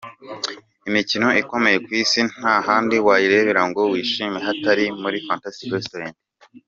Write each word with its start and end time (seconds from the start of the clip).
Imikino 0.87 1.27
ikomeye 1.41 1.77
ku 1.85 1.89
isi 2.01 2.19
nta 2.31 2.53
handi 2.67 2.95
wayirebera 3.05 3.61
ngo 3.69 3.81
wishime 3.91 4.37
hatari 4.45 4.85
muri 5.01 5.17
Fantastic 5.27 5.69
Restaurant. 5.77 6.15